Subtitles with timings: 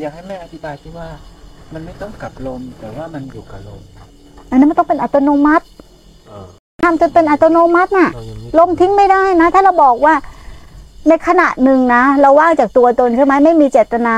[0.00, 1.08] อยากให้แม่อธิบายที่ว่า
[1.74, 3.80] มันไม่ต้องกับลม แต่ว่ามันอยู่กับลม
[4.50, 5.66] อันนั้นมันต้องเป็นอัตโนมัติ
[6.28, 6.46] เออ
[6.84, 10.14] ทำจนเป็นอัตโนมัติน่ะเรายังไม่ลมทิ้งไม่ได้นะ ถ้าเราบอกว่า
[11.08, 14.16] ในขณะหนึ่งนะ เราว่างจากตัวตนใช่ไหมไม่มีเจตนา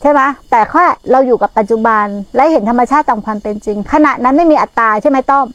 [0.00, 2.06] ใช่ไหมแต่แค่เราอยู่กับปัจจุบัน
[2.36, 5.46] และเห็นธรรมชาติตามความเป็นจริง ขณะนั้นไม่มีอัตตาใช่ไหมต้อม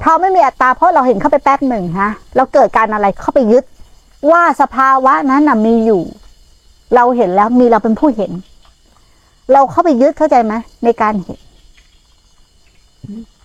[0.00, 3.64] เพราะไม่มีอัตตาเพราะเราเห็นเข้าไปแป๊บหนึ่งฮะเราเกิดการอะไรเข้าไปยึด
[4.30, 6.02] ว่าสภาวะนั้นน่ะมีอยู่
[6.94, 8.32] เราเห็นแล้วมีเราเป็นผู้เห็น
[9.52, 10.54] เราเข้าไปยึดเข้าใจไหม
[10.84, 11.38] ในการเห็น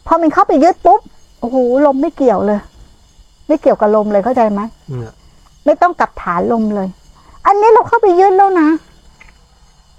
[0.08, 1.00] พอมันเข้าไปยึดปุ๊บ
[1.40, 2.60] โอ้โหลมไม่เกี่ยวเลย
[3.48, 5.14] ไม่เกี่ยวกับลมเลยเข้าใจไหมเนี่ย
[5.66, 6.88] ไม่ต้องกลับฐานลมเลย
[7.46, 8.70] อันนี้เราเข้าไปยึดแล้วนะ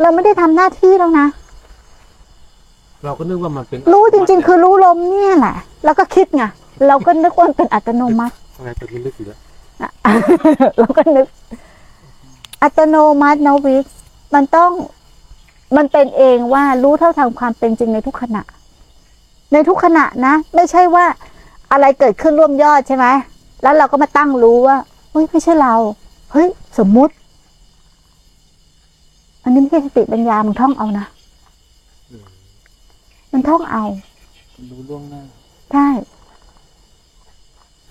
[0.00, 1.26] เราไม่ได้ทำหน้าที่แล้วนะ
[3.04, 6.44] เราก็นึกว่ามันเป็น รู้จริง ๆ คือรู้ลมเนี่ยแหละแล้วก็คิดไง
[6.86, 9.40] เราก็นึกว่ามันเป็นอัตโนมัติอะไรเป็นลึกอยู่แล้ว
[10.78, 11.26] เราก็นึก
[12.62, 13.84] อัตโนมัตินะวิก
[14.34, 14.70] มันต้อง
[15.76, 18.42] มันเป็นเองว่ารู้เท่าทางความเป็นจริงในทุกขณะ
[19.52, 21.04] ในทุกขณะนะ ไม่ใช่ว่า
[21.72, 23.06] อะไรเกิดขึ้นร่วมยอดใช่ไหม
[23.62, 24.76] แล้วเราก็มาตั้งรู้ว่า
[25.10, 25.74] เฮ้ยไม่ใช่เรา
[26.32, 26.48] เฮ้ย
[26.78, 27.14] สมมุติ
[29.42, 31.06] อันนี้ไม่ใช่สติปัญญามันท่องเอานะ
[32.10, 32.24] อืม
[33.32, 33.84] มันท่องเอา
[34.70, 35.22] รู้ล่วงหน้า
[35.72, 35.86] ใช่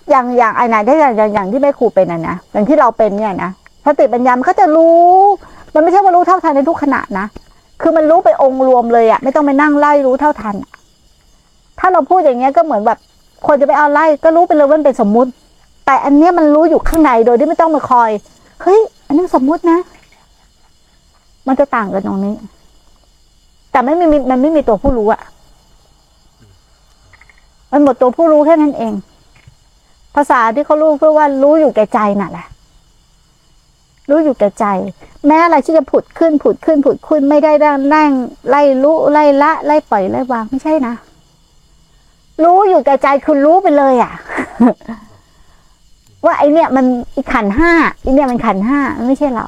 [0.10, 3.52] อย่างอย่างไอ้ไหนถ้าอย่างอย่างอย่างที่แม่ครูเป็นอะนะ อย่างที่เราเป็นเนี่ยนะ
[3.86, 5.00] สติปัญญา มันก็จะรู้
[5.74, 7.26] มันไม่ใช่ว่ารู้เท่าทันในทุกขณะนะ
[7.82, 10.56] คือมันรู้ไปองค์รวมเลยอะไม่ต้องไปนั่งไล่รู้เท่าทัน
[11.80, 12.98] ถ้าเราพูดอย่างเงี้ยก็เหมือนแบบ
[13.48, 15.32] คนจะไปเอาไล่ก็รู้ไปเลยว่ามันเป็นสมมุติ
[15.86, 18.10] แต่อันเนี้ยมันรู้อยู่ข้างในโดยที่ไม่ต้องมาคอย
[18.62, 19.80] เฮ้ย อันนี้สมมุตินะ
[21.48, 22.36] มันจะต่างกันตรงนี้
[23.72, 25.22] แต่ไม่มีมันไม่มีตัวผู้รู้อะ
[27.72, 28.94] มันหมดตัวผู้รู้แค่นั้นเอง
[30.16, 32.46] ภาษาที่เขารู้เพื่อว่ารู้อยู่แก่ใจน่ะแหละ
[34.10, 34.66] รู้อยู่แก่ใจ
[35.28, 38.12] แม้อะไรที่จะผุดขึ้นผุดขึ้นผุดขึ้นไม่ได้นั่งนั่ง
[38.50, 40.94] ไล่รู้ไล่ละ ไล่ปล่อยไล่วางไม่ใช่นะ
[42.44, 44.14] รู้อยู่แก่ใจคือรู้ไปเลยอะ
[46.26, 46.86] ว่าไอเนี่ย มัน
[47.16, 49.48] อีขันธ์ห้าไอเนี่ยมันขันธ์ห้ามันไม่ใช่เรา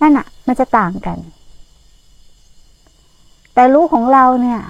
[0.00, 1.18] นั่นอะ มันจะต่างกัน
[3.54, 4.60] แต่รู้ของเราเนี่ย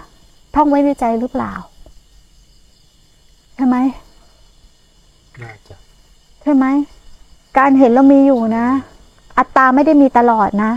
[0.55, 1.53] ท่องไว้ในใจหรือเปล่า
[3.55, 3.77] ใช่ไหม
[5.43, 5.75] น่าจะ
[6.43, 6.67] ใช่ไหม
[7.59, 8.67] การเห็นเรามีอยู่นะ
[9.39, 10.73] อัตตาไม่ได้มีตลอดนะ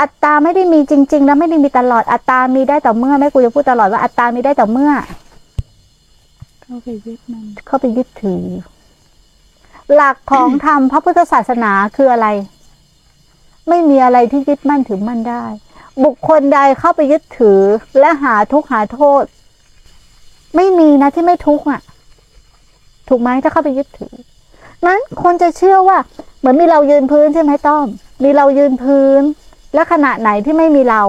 [0.00, 4.92] อัตตาไม่ได้มีจริง ๆ แล้วไม่ได้มีตลอด อัตตามีได้ต่อเมื่อแม่กูจะพูดตลอดว่าอัตตามีได้ต่อเมื่อ
[6.62, 8.44] เข้าไปยึดมันเข้าไปยึดถือ
[9.94, 12.28] หลักของธรรมพระพุทธศาสนาคืออะไร
[13.68, 15.44] ไม่มีอะไรที่ยึดมั่นถือมั่นได้
[16.04, 17.60] บุคคลใดเข้าไปยึดถือ
[17.98, 19.24] และหาทุกข์หาโทษ
[20.56, 21.80] ไม่มีนะที่ไม่ทุกข์อะ
[23.08, 24.14] ถูกไหมถ้าเข้าไปยึดถือ
[24.86, 25.98] นั้นคนจะเชื่อว่า
[26.38, 27.86] เหมือนมีเรายืนพื้นใช่ไหมต้อม
[28.24, 29.22] มีเรายืนพื้น
[29.74, 31.02] และขณะไหนที่ไม่มีเรา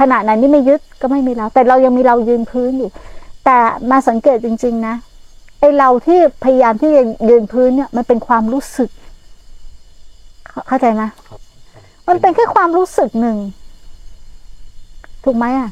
[0.00, 2.90] ขณะไหนที่ไม่ยึดก็ไม่มีเรา แต่เรายังมีเรายืนพื้นอยู่
[3.44, 3.58] แต่
[3.90, 4.94] มาสังเกตจริง ๆ นะ
[5.60, 8.90] ไอเราที่พยายามที่จะยืนพื้นเนี่ย มันเป็นความรู้สึก
[10.48, 11.40] เข้าเข้าใจไหมครับ
[12.08, 13.36] มันเป็นแค่ความรู้สึกหนึ่ง
[15.24, 15.70] ถูกไหมอะ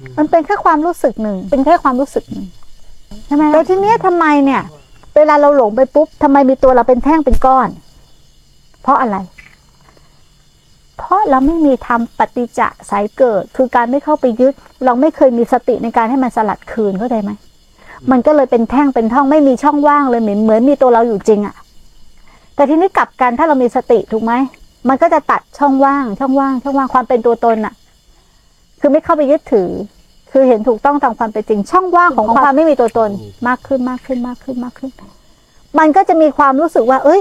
[0.00, 2.46] อืมมันเป็นแค่ความรู้สึกหนึ่ง เป็นแค่ความรู้สึกหนึ่ง
[3.26, 4.62] ใช่ไหมแต่ทีเนี้ยทำไมเนี่ย
[5.16, 7.68] เวลาเราหลงไปปุ๊บทำไมมีตัวเราเป็นแท่งเป็นก้อน
[8.82, 9.16] เพราะอะไร
[10.98, 12.60] เพราะเราไม่มีทำปฏิจจ
[12.90, 14.54] สายเกิด คือการไม่เข้าไปยึด
[14.84, 17.30] เราไม่เคยมีสติในการให้มันสลัดคืนเข้าใจไหม
[18.10, 21.54] มันก็เลยเป็นแท่งเป็นท่องไม่มีช่องว่างเลยเหมือนเหมือนมีตัวเราอยู่จริงอะ
[22.54, 24.32] แต่ทีนี้กลับกันถ้าเรามีสติถูกไหม
[24.88, 27.74] มันก็จะตัดช่องว่าง ช่องว่าง ช่องว่างความเป็นตัวตนอะ
[28.80, 29.68] คือไม่เข้าไปยึดถือ
[30.32, 33.10] คือเห็นถูกต้องตามความเป็นจริง ช่องว่างของความไม่มีตัวตน
[33.48, 34.90] มากขึ้นมากขึ้นมากขึ้นมากขึ้น
[35.78, 37.20] มันก็จะมีความรู้สึกว่า เอ้ย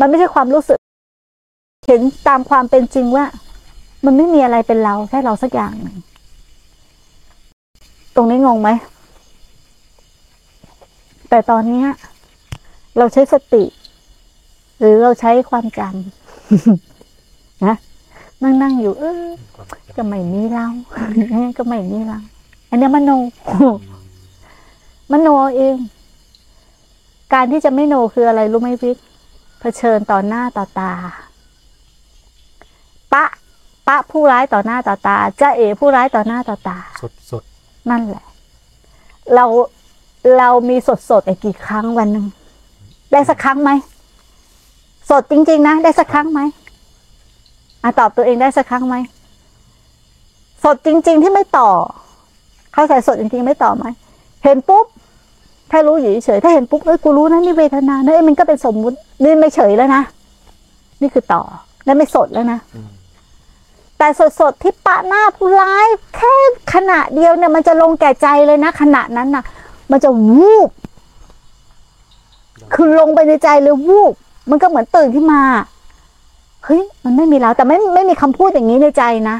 [0.00, 0.78] มันไม่ใช่ความรู้สึก
[1.86, 3.24] เห็นตามความเป็นจริงว่า
[4.04, 5.96] มันไม่มีอะไรเป็นเราแค่เราสักอย่างหนึ่ง
[8.14, 8.70] ตรงนี้งงไหม
[11.30, 11.84] แต่ตอนนี้
[12.98, 13.64] เราใช้สติ
[14.78, 17.76] หรือเราใช้ความจำนะ
[18.42, 20.66] นั่งนั่งอยู่ เออความจก็ไม่มีเรา
[21.58, 22.18] ก็ไม่มีเรา
[22.70, 23.10] อันเนี้ยมโน
[25.12, 25.76] มโนเอาเอง
[27.32, 28.98] การที่จะไม่โนคืออะไรรู้ไหมวิก
[29.60, 30.92] เผชิญต่อหน้าต่อตา
[33.12, 33.24] ปะ
[33.86, 37.42] ปะผู้ร้ายต่อหน้าต่อตาจ้าเอ๋ผู้ร้ายต่อหน้าต่อตาำสดสด
[37.90, 38.24] นั่นแหละ
[39.34, 39.44] เรา
[40.38, 42.26] เรามีสดสดๆอีกกี่ครั้งวันหนึ่ง
[43.12, 43.70] ได้สักครั้งไหม
[45.10, 46.40] สดจริง ๆ นะ ได้สักครั้งไหม
[47.82, 48.96] อะตอบตัวเองได้สักครั้งไหม
[50.64, 51.70] สดจริง ๆ ที่ไม่ต่อ
[52.74, 53.84] เข้าใจสดจริง ๆ ไม่ต่อไหม
[54.44, 54.84] เห็นปุ๊บ
[55.68, 60.02] แค่รู้อยู่เฉยๆถ้าเห็นปุ๊บเอ้ยกูรู้นะนี่เวทนาเนอะเอ้ยมันก็เป็นสมมุตินี่ไม่เฉยแล้วนะ
[61.00, 61.42] นี่คือต่อ
[61.86, 62.88] นั่นไม่สดแล้วนะอืม
[63.98, 64.08] แต่
[64.40, 65.86] สดๆที่ปะหน้าผู้ร้าย
[66.16, 66.34] แค่
[66.74, 69.44] ขณะเดียวเนี่ย มันจะลงแก่ใจเลยนะขณะนั้นน่ะ
[69.90, 70.70] มันจะวูบ
[72.74, 74.12] คือลงไปในใจเลยวูบ
[74.50, 75.40] มันก็เหมือนตื่นขึ้นมา
[76.66, 79.36] เฮ้ยมันไม่มีแล้ว แต่ไม่ไม่มีคำพูดอย่างนี้ในใจนะ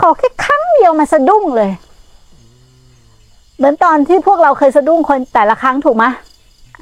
[0.00, 1.70] ขอแค่ครั้งเดียวมันสะดุ้งเลย
[3.56, 6.04] เหมือนตอนที่พวกเราเคยสะดุ้งคนแต่ละครั้งถูกไหม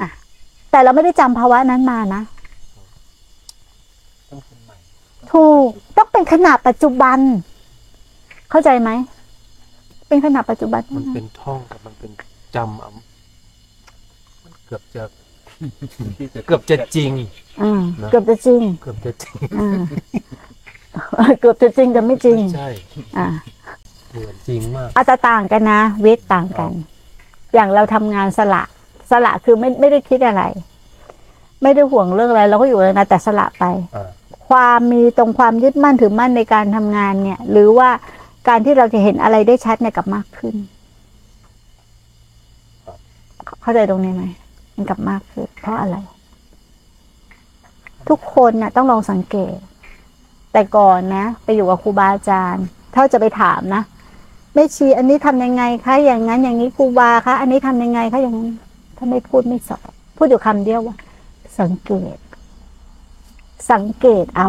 [0.01, 0.09] อะ
[0.71, 2.23] แต่เราไม่ได้จำภาวะนั้นมานะ
[4.31, 4.77] ต้องเป็นใหม่
[5.33, 7.19] ถูกต้องเป็นขณะปัจจุบัน
[8.51, 8.91] เข้าใจไหม
[10.09, 12.11] เป็นขณะปัจจุบันมันเป็นท่องกับมันเป็น
[12.57, 12.91] จำเอา
[14.45, 15.05] มันเกือบจะ
[16.19, 17.13] ที่จะเกือบจะจริง
[17.63, 22.69] อืมนะ เกือบจะจริงเกือบจะจริงอ่าเกือบจะจริงแต่ไม่จริง ใช่
[23.19, 23.27] อ่า
[24.11, 26.73] เหมือนจริงมาก อาจจะต่างกันนะเวทต่างกัน
[27.55, 28.63] อย่างเราทำงานสละ
[29.11, 30.43] สละคือไม่ไม่ได้คิดอะไร
[31.63, 33.65] ไม่ได้ห่วงเรื่องอะไร เราก็อยู่เลยนะแต่สละไป
[33.97, 34.09] อ่า
[34.49, 37.89] ความมีตรงความยึดมั่นถือมั่นในการทำงานเนี่ย หรือว่า
[38.49, 40.55] การที่เราจะเห็นอะไรได้ชัดเนี่ยกลับมากขึ้น
[43.63, 44.25] เข้าใจตรงนี้ไหม
[44.75, 45.97] มันกลับมากขึ้นเพราะอะไร
[48.09, 49.57] ทุกคนน่ะต้องลองสังเกต
[50.53, 52.65] แต่ก่อนนะ ไปอยู่กับครูบาอาจารย์
[52.95, 53.83] ถ้าจะไปถามนะ
[54.55, 58.51] แม่ชีอันนี้ทำยังไงคะอย่างนั้นอย่างนี้ครูบาคะ อันนี้ทำยังไงคะอย่างนั้น
[58.97, 60.97] ถ้าไม่พูดไม่สอนพูดอยู่คำเดียวว่า
[61.61, 62.17] สังเกต
[63.73, 64.49] สังเกตเอา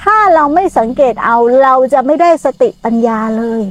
[0.00, 3.62] ถ้าเราไม่สังเกตเอาเราจะไม่ได้สติปัญญาเลย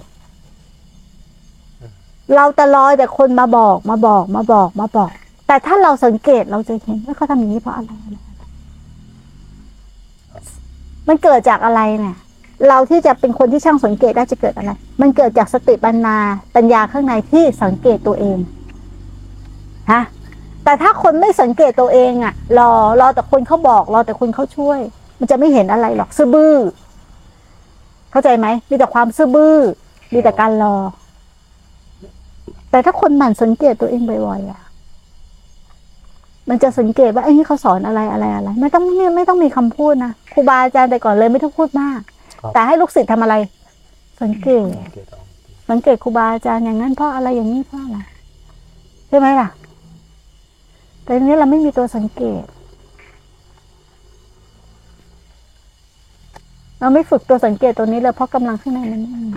[2.36, 5.12] เราแต่รอแต่คนมาบอกมาบอกมาบอกมาบอก
[5.48, 7.92] แต่ถ้าเราสังเกตเราจะเห็นว่าเขาทำอย่างนี้เพราะอะไร
[11.08, 12.18] มันเกิดจากอะไรเนี่ย
[12.68, 14.72] เราที่จะเป็นคนที่ช่างสังเกตได้จะเกิดอะไร
[15.02, 16.18] มันเกิดจากสติปัญญา
[16.56, 18.38] ปัญญาข้างในที่สังเกตตัวเอง
[19.92, 20.02] ฮะ
[20.64, 24.80] แต่ถ้าคนไม่สังเกตตัวเองอะรอรอแต่คนเขาบอก รอแต่คนเขาช่วย
[25.20, 26.56] มันจะไม่เห็นอะไรหรอกซื่อบื้อ
[28.12, 29.58] เข้าใจไหมมีแต่ความซื่อบื้อ
[30.14, 30.76] มีแต่การรอ
[32.72, 34.62] แต่ถ้าคนหมั่นสังเกตตัวเองบ่อยๆอะ
[36.50, 42.00] มันจะสังเกตว่าไอ้นี่เขาสอนอะไรอะไรอะไร ไม่ต้องไม่ไม่ต้องมีคำพูดนะครูบาอาจารย์แต่ก่อนเลยไม่ต้องพูดมาก
[42.42, 43.36] ครับแต่ให้ลูกศิษย์ทำอะไร
[44.22, 45.22] สังเกตสังเกตเอา
[45.70, 47.98] สังเกตครูบาอาจารย์อย่างนั้นเพราะอะไรอย่างนี้เพราะอะไร
[49.10, 49.50] ใช่ไหมล่ะ
[51.04, 52.44] แต่ทีนี้เราไม่มีตัวสังเกต
[56.80, 59.32] เราไม่ฝึกตัวสังเกตตัวนี้เลยเพราะกำลังข้างในมันไม่มี